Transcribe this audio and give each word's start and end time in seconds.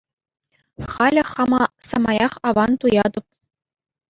Халӗ 0.91 1.23
хама 1.31 1.63
самаях 1.87 2.33
аван 2.47 2.71
туятӑп. 2.79 3.25